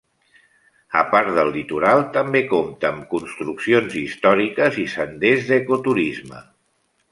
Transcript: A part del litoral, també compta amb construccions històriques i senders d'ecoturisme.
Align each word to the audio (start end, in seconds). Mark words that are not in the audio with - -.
A 1.01 1.01
part 1.11 1.27
del 1.39 1.51
litoral, 1.57 2.01
també 2.15 2.41
compta 2.55 2.89
amb 2.91 3.05
construccions 3.13 3.99
històriques 4.01 4.83
i 4.87 4.89
senders 4.97 5.47
d'ecoturisme. 5.53 6.45